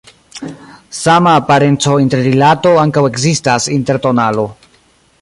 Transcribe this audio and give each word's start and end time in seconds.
Sama 1.01 1.33
parenco-interrilato 1.51 2.73
ankaŭ 2.85 3.05
ekzistas 3.13 3.71
inter 3.79 4.05
tonalo. 4.07 4.49